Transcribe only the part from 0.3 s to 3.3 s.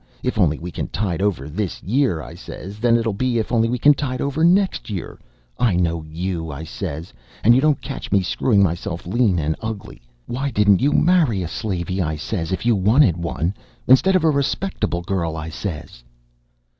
only we can tide over this year,' I says; 'then it'll